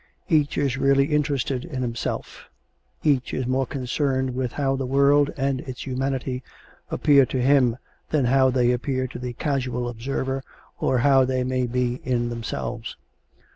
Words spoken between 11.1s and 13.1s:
they may be in themselves.